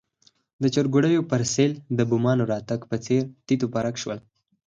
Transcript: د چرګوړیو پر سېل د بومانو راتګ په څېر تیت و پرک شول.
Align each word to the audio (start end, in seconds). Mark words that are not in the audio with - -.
د 0.61 0.63
چرګوړیو 0.73 1.27
پر 1.31 1.41
سېل 1.53 1.71
د 1.97 1.99
بومانو 2.09 2.43
راتګ 2.53 2.79
په 2.89 2.97
څېر 3.05 3.21
تیت 3.47 3.61
و 3.63 3.67
پرک 3.73 3.95
شول. 4.01 4.19